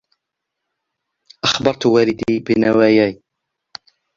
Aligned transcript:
أخبرت 1.43 1.85
والديّ 1.85 2.39
بنواياي. 2.39 3.21